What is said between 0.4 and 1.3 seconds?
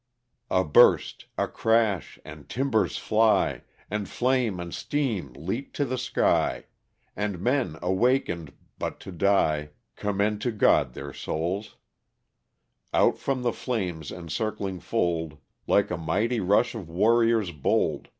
LOSS OF THE SULTANA. 13 A— buret